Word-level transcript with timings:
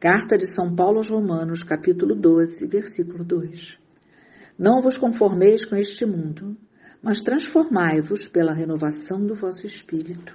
Carta 0.00 0.38
de 0.38 0.46
São 0.46 0.74
Paulo 0.74 0.96
aos 0.96 1.10
Romanos, 1.10 1.62
capítulo 1.62 2.14
12, 2.14 2.66
versículo 2.68 3.22
2. 3.22 3.78
Não 4.58 4.80
vos 4.80 4.96
conformeis 4.96 5.62
com 5.62 5.76
este 5.76 6.06
mundo, 6.06 6.56
mas 7.02 7.20
transformai-vos 7.20 8.26
pela 8.26 8.54
renovação 8.54 9.26
do 9.26 9.34
vosso 9.34 9.66
espírito. 9.66 10.34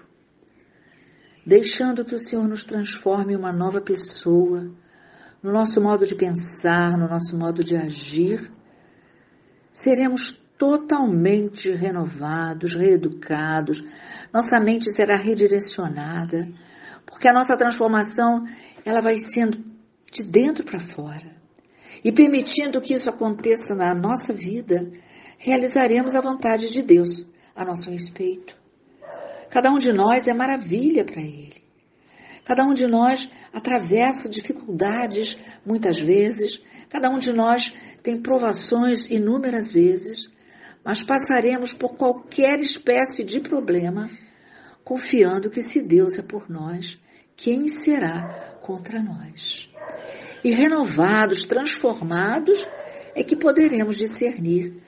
Deixando 1.43 2.05
que 2.05 2.14
o 2.14 2.20
Senhor 2.20 2.47
nos 2.47 2.64
transforme 2.64 3.33
em 3.33 3.36
uma 3.36 3.51
nova 3.51 3.82
pessoa, 3.82 4.70
no 5.41 5.51
nosso 5.51 5.82
modo 5.82 6.05
de 6.05 6.13
pensar, 6.13 6.95
no 6.95 7.09
nosso 7.09 7.36
modo 7.36 7.63
de 7.63 7.75
agir, 7.75 8.52
seremos 9.71 10.39
totalmente 10.59 11.71
renovados, 11.71 12.75
reeducados, 12.75 13.83
nossa 14.32 14.60
mente 14.60 14.91
será 14.91 15.18
redirecionada, 15.18 16.47
porque 17.04 17.27
a 17.27 17.33
nossa 17.33 17.57
transformação 17.57 18.43
ela 18.86 19.02
vai 19.02 19.18
sendo 19.18 19.66
de 20.12 20.24
dentro 20.24 20.64
para 20.64 20.80
fora. 20.80 21.36
E 22.04 22.12
permitindo 22.12 22.80
que 22.80 22.94
isso 22.94 23.10
aconteça 23.10 23.74
na 23.74 23.94
nossa 23.96 24.32
vida, 24.32 24.92
realizaremos 25.39 26.14
a 26.14 26.21
vontade 26.21 26.71
de 26.71 26.84
Deus 26.84 27.28
a 27.56 27.66
nosso 27.66 27.89
respeito. 27.89 28.56
Cada 29.50 29.71
um 29.71 29.80
de 29.80 29.92
nós 29.92 30.28
é 30.28 30.34
maravilha 30.34 31.04
para 31.04 31.21
Ele. 31.21 31.64
Cada 32.45 32.64
um 32.64 32.73
de 32.73 32.86
nós 32.86 33.30
atravessa 33.52 34.30
dificuldades 34.30 35.38
muitas 35.66 35.97
vezes, 35.97 36.61
cada 36.89 37.09
um 37.09 37.17
de 37.17 37.33
nós 37.33 37.73
tem 38.03 38.22
provações 38.22 39.09
inúmeras 39.09 39.72
vezes, 39.72 40.30
mas 40.83 41.03
passaremos 41.03 41.73
por 41.73 41.95
qualquer 41.95 42.59
espécie 42.59 43.23
de 43.23 43.39
problema, 43.39 44.08
confiando 44.83 45.49
que 45.49 45.64
se 45.64 45.81
Deus 45.81 46.20
é 46.20 46.22
por 46.22 46.47
nós, 46.47 46.99
quem 47.36 47.67
será 47.67 48.55
contra 48.66 48.99
nós. 48.99 49.69
E 50.44 50.52
renovados, 50.52 51.44
transformados, 51.44 52.67
é 53.13 53.23
que 53.23 53.35
poderemos 53.35 53.95
discernir 53.95 54.83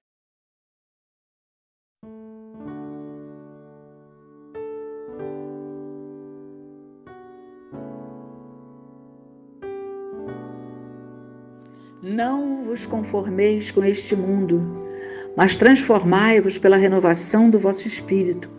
Não 12.02 12.64
vos 12.64 12.86
conformeis 12.86 13.70
com 13.70 13.84
este 13.84 14.16
mundo, 14.16 14.62
mas 15.36 15.56
transformai-vos 15.56 16.58
pela 16.58 16.78
renovação 16.78 17.50
do 17.50 17.60
vosso 17.60 17.88
espírito, 17.88 18.50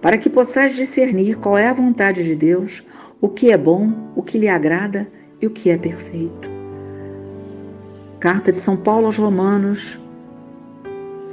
para 0.00 0.16
que 0.16 0.30
possais 0.30 0.76
discernir 0.76 1.36
qual 1.36 1.58
é 1.58 1.68
a 1.68 1.74
vontade 1.74 2.22
de 2.22 2.34
Deus, 2.34 2.84
o 3.20 3.28
que 3.28 3.50
é 3.50 3.56
bom, 3.56 3.92
o 4.14 4.22
que 4.22 4.38
lhe 4.38 4.48
agrada 4.48 5.08
e 5.40 5.46
o 5.46 5.50
que 5.50 5.70
é 5.70 5.78
perfeito. 5.78 6.48
Carta 8.20 8.50
de 8.50 8.58
São 8.58 8.76
Paulo 8.76 9.06
aos 9.06 9.16
Romanos, 9.16 10.00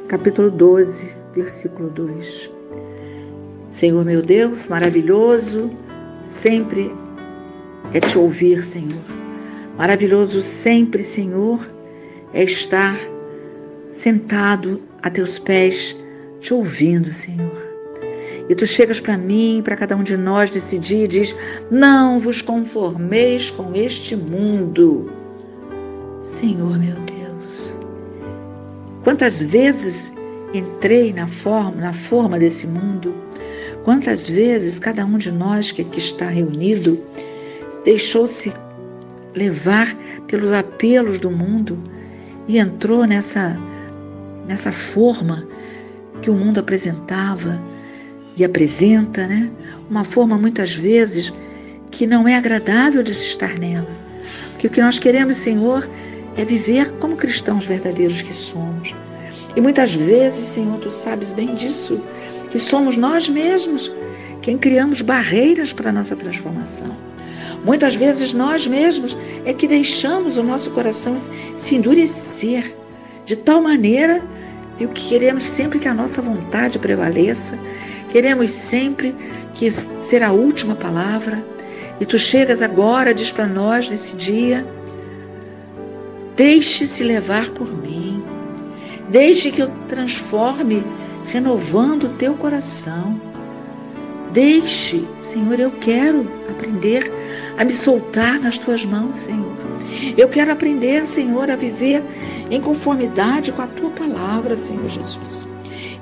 capítulo 0.07 0.49
12, 0.49 1.15
versículo 1.33 1.89
2. 1.89 2.51
Senhor 3.69 4.05
meu 4.05 4.21
Deus, 4.21 4.69
maravilhoso, 4.69 5.71
sempre 6.21 6.93
é 7.93 7.99
te 7.99 8.17
ouvir, 8.17 8.63
Senhor. 8.63 9.03
Maravilhoso 9.77 10.41
sempre, 10.41 11.03
Senhor, 11.03 11.67
é 12.33 12.43
estar 12.43 12.99
sentado 13.89 14.81
a 15.01 15.09
teus 15.09 15.39
pés, 15.39 15.97
te 16.39 16.53
ouvindo, 16.53 17.11
Senhor. 17.11 17.62
E 18.49 18.55
tu 18.55 18.65
chegas 18.67 18.99
para 18.99 19.17
mim, 19.17 19.61
para 19.63 19.77
cada 19.77 19.95
um 19.95 20.03
de 20.03 20.17
nós 20.17 20.51
nesse 20.51 20.77
dia 20.77 21.05
e 21.05 21.07
diz: 21.07 21.35
Não 21.71 22.19
vos 22.19 22.41
conformeis 22.41 23.49
com 23.49 23.73
este 23.73 24.15
mundo. 24.15 25.11
Senhor 26.21 26.77
meu 26.77 26.95
Deus, 27.01 27.77
quantas 29.03 29.41
vezes 29.41 30.13
entrei 30.53 31.11
na 31.11 31.27
forma, 31.27 31.81
na 31.81 31.93
forma 31.93 32.39
desse 32.39 32.67
mundo, 32.67 33.13
quantas 33.83 34.27
vezes 34.27 34.79
cada 34.79 35.05
um 35.05 35.17
de 35.17 35.31
nós 35.31 35.71
que 35.71 35.81
aqui 35.81 35.99
está 35.99 36.27
reunido 36.27 36.99
deixou-se 37.83 38.53
levar 39.35 39.93
pelos 40.27 40.53
apelos 40.53 41.19
do 41.19 41.29
mundo 41.29 41.77
e 42.47 42.57
entrou 42.57 43.05
nessa 43.05 43.57
nessa 44.47 44.71
forma 44.71 45.47
que 46.21 46.29
o 46.29 46.33
mundo 46.33 46.59
apresentava 46.59 47.59
e 48.35 48.43
apresenta, 48.43 49.27
né? 49.27 49.49
Uma 49.89 50.03
forma 50.03 50.37
muitas 50.37 50.73
vezes 50.73 51.33
que 51.91 52.07
não 52.07 52.27
é 52.27 52.35
agradável 52.35 53.03
de 53.03 53.13
se 53.13 53.27
estar 53.27 53.57
nela. 53.59 53.87
Porque 54.51 54.67
o 54.67 54.69
que 54.69 54.81
nós 54.81 54.97
queremos, 54.97 55.37
Senhor, 55.37 55.87
é 56.35 56.43
viver 56.43 56.91
como 56.93 57.15
cristãos 57.15 57.65
verdadeiros 57.65 58.21
que 58.21 58.33
somos. 58.33 58.95
E 59.55 59.61
muitas 59.61 59.93
vezes, 59.93 60.47
Senhor, 60.47 60.79
tu 60.79 60.89
sabes 60.89 61.31
bem 61.31 61.53
disso, 61.53 62.01
que 62.49 62.57
somos 62.57 62.97
nós 62.97 63.29
mesmos 63.29 63.91
quem 64.41 64.57
criamos 64.57 65.01
barreiras 65.01 65.71
para 65.71 65.89
a 65.89 65.93
nossa 65.93 66.15
transformação. 66.15 66.95
Muitas 67.63 67.95
vezes 67.95 68.33
nós 68.33 68.67
mesmos 68.67 69.15
é 69.45 69.53
que 69.53 69.67
deixamos 69.67 70.37
o 70.37 70.43
nosso 70.43 70.71
coração 70.71 71.15
se 71.57 71.75
endurecer 71.75 72.75
de 73.25 73.35
tal 73.35 73.61
maneira 73.61 74.21
que 74.77 75.09
queremos 75.09 75.43
sempre 75.43 75.79
que 75.79 75.87
a 75.87 75.93
nossa 75.93 76.21
vontade 76.21 76.79
prevaleça 76.79 77.57
Queremos 78.13 78.51
sempre 78.51 79.15
que 79.55 79.71
ser 79.71 80.21
a 80.21 80.31
última 80.31 80.75
palavra. 80.75 81.43
E 81.99 82.05
tu 82.05 82.19
chegas 82.19 82.61
agora, 82.61 83.11
diz 83.11 83.31
para 83.31 83.47
nós 83.47 83.89
nesse 83.89 84.15
dia: 84.15 84.63
deixe-se 86.35 87.03
levar 87.03 87.49
por 87.49 87.75
mim. 87.75 88.23
Deixe 89.09 89.49
que 89.49 89.63
eu 89.63 89.71
transforme, 89.89 90.85
renovando 91.25 92.03
o 92.03 92.09
teu 92.09 92.35
coração. 92.35 93.19
Deixe, 94.31 95.03
Senhor, 95.19 95.59
eu 95.59 95.71
quero 95.71 96.27
aprender 96.47 97.11
a 97.57 97.65
me 97.65 97.73
soltar 97.73 98.39
nas 98.39 98.59
tuas 98.59 98.85
mãos, 98.85 99.17
Senhor. 99.17 99.57
Eu 100.15 100.29
quero 100.29 100.51
aprender, 100.51 101.03
Senhor, 101.07 101.49
a 101.49 101.55
viver 101.55 102.03
em 102.51 102.61
conformidade 102.61 103.51
com 103.51 103.63
a 103.63 103.67
tua 103.67 103.89
palavra, 103.89 104.55
Senhor 104.55 104.87
Jesus. 104.87 105.47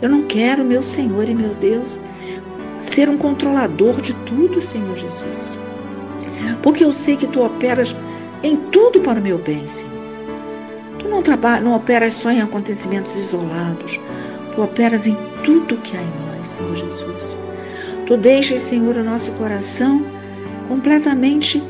Eu 0.01 0.09
não 0.09 0.23
quero, 0.23 0.63
meu 0.63 0.83
Senhor 0.83 1.27
e 1.29 1.35
meu 1.35 1.53
Deus, 1.55 1.99
ser 2.79 3.07
um 3.07 3.17
controlador 3.17 4.01
de 4.01 4.13
tudo, 4.25 4.61
Senhor 4.61 4.97
Jesus. 4.97 5.57
Porque 6.63 6.83
eu 6.83 6.91
sei 6.91 7.15
que 7.15 7.27
tu 7.27 7.43
operas 7.43 7.95
em 8.41 8.55
tudo 8.55 9.01
para 9.01 9.19
o 9.19 9.23
meu 9.23 9.37
bem, 9.37 9.67
Senhor. 9.67 9.91
Tu 10.97 11.07
não, 11.07 11.21
trabalha, 11.21 11.61
não 11.61 11.75
operas 11.75 12.15
só 12.15 12.31
em 12.31 12.41
acontecimentos 12.41 13.15
isolados. 13.15 13.99
Tu 14.55 14.61
operas 14.61 15.07
em 15.07 15.15
tudo 15.43 15.77
que 15.77 15.95
há 15.95 16.01
em 16.01 16.37
nós, 16.37 16.49
Senhor 16.49 16.75
Jesus. 16.75 17.37
Tu 18.07 18.17
deixas, 18.17 18.63
Senhor, 18.63 18.95
o 18.95 19.03
nosso 19.03 19.31
coração 19.33 20.03
completamente 20.67 21.61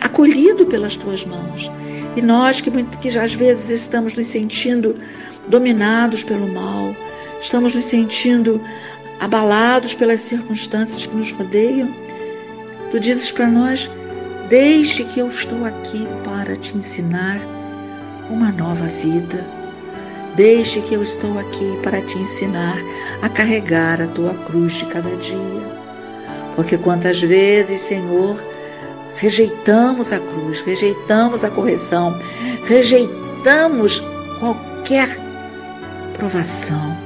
acolhido 0.00 0.66
pelas 0.66 0.96
tuas 0.96 1.24
mãos. 1.24 1.70
E 2.16 2.20
nós 2.20 2.60
que, 2.60 2.70
que 2.70 3.18
às 3.18 3.34
vezes 3.34 3.70
estamos 3.70 4.14
nos 4.14 4.26
sentindo 4.26 4.96
dominados 5.48 6.22
pelo 6.22 6.48
mal, 6.48 6.94
estamos 7.40 7.74
nos 7.74 7.84
sentindo 7.84 8.60
abalados 9.20 9.94
pelas 9.94 10.20
circunstâncias 10.20 11.06
que 11.06 11.16
nos 11.16 11.30
rodeiam, 11.32 11.88
tu 12.90 12.98
dizes 12.98 13.30
para 13.30 13.46
nós: 13.46 13.90
Deixe 14.48 15.04
que 15.04 15.20
eu 15.20 15.28
estou 15.28 15.64
aqui 15.64 16.06
para 16.24 16.56
te 16.56 16.76
ensinar 16.76 17.40
uma 18.28 18.50
nova 18.52 18.86
vida. 18.86 19.44
Deixe 20.34 20.80
que 20.80 20.94
eu 20.94 21.02
estou 21.02 21.38
aqui 21.38 21.78
para 21.82 22.00
te 22.02 22.18
ensinar 22.18 22.76
a 23.22 23.28
carregar 23.28 24.00
a 24.00 24.06
tua 24.08 24.34
cruz 24.34 24.74
de 24.74 24.86
cada 24.86 25.08
dia. 25.16 25.82
Porque 26.56 26.76
quantas 26.76 27.20
vezes, 27.20 27.80
Senhor, 27.80 28.36
rejeitamos 29.16 30.12
a 30.12 30.18
cruz, 30.18 30.60
rejeitamos 30.60 31.44
a 31.44 31.50
correção, 31.50 32.18
rejeitamos 32.66 34.02
qualquer 34.38 35.18
provação. 36.12 36.96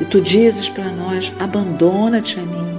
E 0.00 0.04
tu 0.04 0.20
dizes 0.20 0.68
para 0.68 0.88
nós: 0.90 1.32
abandona-te 1.38 2.38
a 2.40 2.42
mim. 2.42 2.78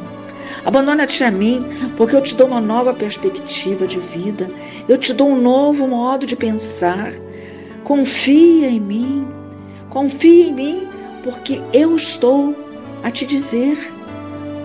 Abandona-te 0.65 1.23
a 1.23 1.31
mim, 1.31 1.65
porque 1.97 2.15
eu 2.15 2.21
te 2.21 2.35
dou 2.35 2.47
uma 2.47 2.61
nova 2.61 2.93
perspectiva 2.93 3.85
de 3.85 3.99
vida. 3.99 4.49
Eu 4.87 4.97
te 4.97 5.13
dou 5.13 5.29
um 5.29 5.41
novo 5.41 5.87
modo 5.87 6.25
de 6.25 6.35
pensar. 6.35 7.11
Confia 7.83 8.69
em 8.69 8.79
mim. 8.79 9.27
Confia 9.89 10.47
em 10.47 10.53
mim, 10.53 10.87
porque 11.23 11.61
eu 11.73 11.95
estou 11.95 12.55
a 13.03 13.11
te 13.11 13.25
dizer: 13.25 13.77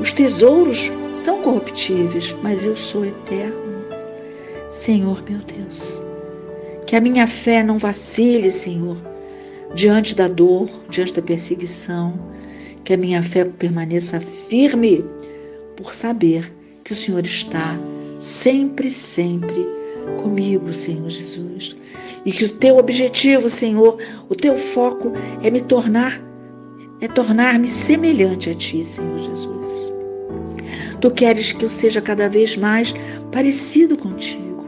os 0.00 0.12
tesouros 0.12 0.91
são 1.15 1.43
corruptíveis, 1.43 2.35
mas 2.43 2.65
eu 2.65 2.76
sou 2.76 3.05
eterno. 3.05 3.69
Senhor 4.70 5.23
meu 5.29 5.38
Deus, 5.38 6.00
que 6.87 6.94
a 6.94 7.00
minha 7.00 7.26
fé 7.26 7.62
não 7.62 7.79
vacile, 7.79 8.50
Senhor, 8.50 8.97
diante 9.75 10.15
da 10.15 10.29
dor, 10.29 10.69
diante 10.88 11.15
da 11.15 11.23
perseguição, 11.23 12.19
que 12.85 12.94
a 12.94 12.97
minha 12.97 13.23
fé 13.23 13.44
permaneça 13.44 14.20
firme 14.49 15.05
por 15.76 15.94
saber 15.94 16.53
que 16.85 16.93
o 16.93 16.97
Senhor 16.97 17.25
está 17.25 17.79
sempre, 18.19 18.91
sempre 18.91 19.67
comigo, 20.23 20.73
Senhor 20.73 21.09
Jesus. 21.09 21.76
E 22.25 22.32
que 22.32 22.44
o 22.44 22.49
teu 22.49 22.79
objetivo, 22.79 23.49
Senhor, 23.49 23.99
o 24.29 24.35
teu 24.35 24.56
foco 24.56 25.12
é 25.43 25.50
me 25.50 25.61
tornar, 25.61 26.20
é 27.00 27.06
tornar-me 27.09 27.69
semelhante 27.69 28.50
a 28.50 28.55
ti, 28.55 28.85
Senhor 28.85 29.19
Jesus. 29.19 29.93
Tu 31.00 31.11
queres 31.12 31.53
que 31.53 31.65
eu 31.65 31.69
seja 31.69 32.00
cada 32.00 32.29
vez 32.29 32.56
mais 32.56 32.93
parecido 33.31 33.97
contigo, 33.97 34.65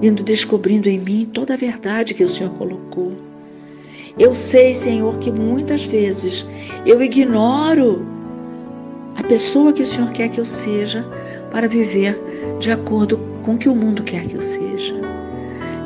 indo 0.00 0.22
descobrindo 0.22 0.88
em 0.88 0.98
mim 0.98 1.28
toda 1.32 1.54
a 1.54 1.56
verdade 1.56 2.14
que 2.14 2.24
o 2.24 2.28
Senhor 2.28 2.52
colocou. 2.54 3.27
Eu 4.18 4.34
sei, 4.34 4.74
Senhor, 4.74 5.18
que 5.18 5.30
muitas 5.30 5.84
vezes 5.84 6.46
eu 6.84 7.00
ignoro 7.00 8.04
a 9.16 9.22
pessoa 9.22 9.72
que 9.72 9.82
o 9.82 9.86
Senhor 9.86 10.10
quer 10.10 10.28
que 10.28 10.40
eu 10.40 10.46
seja 10.46 11.04
para 11.50 11.68
viver 11.68 12.20
de 12.58 12.70
acordo 12.70 13.18
com 13.44 13.54
o 13.54 13.58
que 13.58 13.68
o 13.68 13.74
mundo 13.74 14.02
quer 14.02 14.26
que 14.26 14.34
eu 14.34 14.42
seja. 14.42 14.94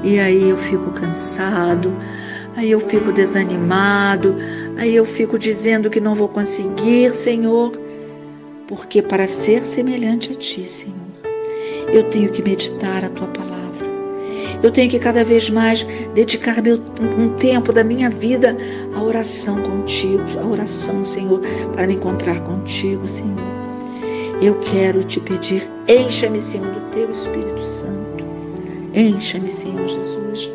E 0.03 0.19
aí 0.19 0.49
eu 0.49 0.57
fico 0.57 0.91
cansado, 0.93 1.93
aí 2.57 2.71
eu 2.71 2.81
fico 2.81 3.13
desanimado, 3.13 4.35
aí 4.77 4.95
eu 4.95 5.05
fico 5.05 5.39
dizendo 5.39 5.89
que 5.89 6.01
não 6.01 6.15
vou 6.15 6.29
conseguir, 6.29 7.13
Senhor, 7.13 7.73
porque 8.67 9.01
para 9.01 9.29
ser 9.29 9.63
semelhante 9.65 10.33
a 10.33 10.35
Ti, 10.35 10.67
Senhor, 10.67 10.97
eu 11.93 12.03
tenho 12.05 12.31
que 12.31 12.43
meditar 12.43 13.05
a 13.05 13.09
Tua 13.09 13.29
palavra. 13.29 13.82
Eu 14.63 14.71
tenho 14.71 14.91
que 14.91 14.99
cada 14.99 15.25
vez 15.25 15.49
mais 15.49 15.87
dedicar 16.15 16.63
meu, 16.63 16.81
um 17.19 17.31
tempo 17.35 17.73
da 17.73 17.85
minha 17.85 18.11
vida 18.11 18.57
à 18.95 19.03
oração 19.03 19.61
contigo, 19.63 20.23
à 20.41 20.47
oração, 20.47 21.03
Senhor, 21.05 21.41
para 21.75 21.87
me 21.87 21.95
encontrar 21.95 22.41
contigo, 22.41 23.09
Senhor. 23.09 23.39
Eu 24.41 24.57
quero 24.61 25.05
te 25.05 25.21
pedir, 25.21 25.69
encha-me, 25.87 26.41
Senhor, 26.43 26.67
do 26.67 26.81
teu 26.93 27.11
Espírito 27.11 27.65
Santo. 27.65 28.25
Encha-me, 28.95 29.51
Senhor 29.51 29.87
Jesus, 29.87 30.51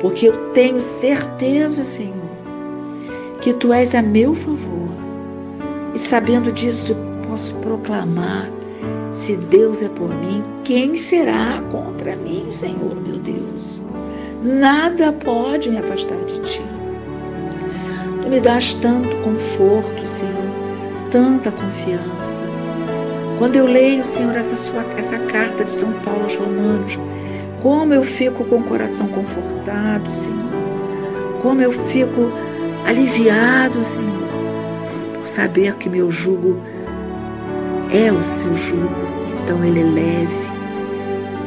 porque 0.00 0.28
eu 0.28 0.50
tenho 0.52 0.80
certeza, 0.80 1.84
Senhor, 1.84 2.14
que 3.40 3.54
tu 3.54 3.72
és 3.72 3.94
a 3.94 4.02
meu 4.02 4.34
favor. 4.34 4.90
E 5.94 5.98
sabendo 5.98 6.52
disso, 6.52 6.94
posso 7.28 7.54
proclamar 7.56 8.48
se 9.14 9.36
Deus 9.36 9.80
é 9.80 9.88
por 9.88 10.08
mim, 10.08 10.42
quem 10.64 10.96
será 10.96 11.62
contra 11.70 12.16
mim, 12.16 12.50
Senhor 12.50 12.96
meu 13.00 13.16
Deus? 13.18 13.80
Nada 14.42 15.12
pode 15.12 15.70
me 15.70 15.78
afastar 15.78 16.18
de 16.24 16.40
ti. 16.40 16.62
Tu 18.20 18.28
me 18.28 18.40
dás 18.40 18.74
tanto 18.74 19.16
conforto, 19.18 20.06
Senhor, 20.06 20.32
tanta 21.12 21.52
confiança. 21.52 22.42
Quando 23.38 23.54
eu 23.54 23.66
leio, 23.66 24.04
Senhor, 24.04 24.34
essa, 24.34 24.56
sua, 24.56 24.84
essa 24.98 25.18
carta 25.18 25.64
de 25.64 25.72
São 25.72 25.92
Paulo 26.00 26.24
aos 26.24 26.34
Romanos, 26.34 26.98
como 27.62 27.94
eu 27.94 28.02
fico 28.02 28.44
com 28.44 28.56
o 28.56 28.64
coração 28.64 29.06
confortado, 29.08 30.12
Senhor. 30.12 30.38
Como 31.40 31.60
eu 31.60 31.70
fico 31.70 32.32
aliviado, 32.84 33.84
Senhor, 33.84 34.28
por 35.14 35.26
saber 35.26 35.76
que 35.76 35.88
meu 35.88 36.10
jugo 36.10 36.60
é 37.90 38.12
o 38.12 38.22
seu 38.22 38.54
jugo, 38.54 38.88
então 39.42 39.64
ele 39.64 39.80
é 39.80 39.84
leve, 39.84 40.52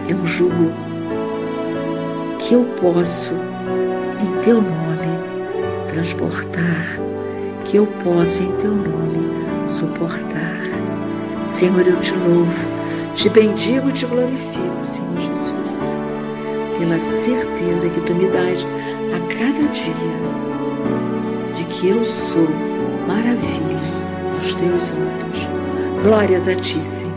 é 0.10 0.16
um 0.16 0.26
jugo 0.26 0.72
que 2.40 2.54
eu 2.54 2.64
posso, 2.82 3.34
em 4.22 4.42
teu 4.44 4.62
nome, 4.62 5.20
transportar, 5.92 7.00
que 7.66 7.78
eu 7.78 7.88
posso, 8.04 8.44
em 8.44 8.52
teu 8.54 8.72
nome, 8.72 9.28
suportar. 9.68 10.62
Senhor, 11.46 11.86
eu 11.86 12.00
te 12.00 12.14
louvo, 12.14 12.54
te 13.16 13.30
bendigo 13.30 13.90
e 13.90 13.94
te 13.94 14.06
glorifico, 14.06 14.86
Senhor 14.86 15.20
Jesus, 15.20 16.00
pela 16.78 17.00
certeza 17.00 17.90
que 17.90 18.02
tu 18.02 18.14
me 18.14 18.28
dás 18.30 18.66
a 19.14 19.20
cada 19.34 19.68
dia 19.72 19.94
de 21.56 21.64
que 21.66 21.90
eu 21.90 22.06
sou 22.06 22.48
maravilha 23.08 23.80
aos 24.36 24.54
teus 24.54 24.92
olhos. 24.92 25.37
Glórias 26.04 26.48
a 26.48 26.56
ti, 26.56 26.80
Senhor. 26.86 27.17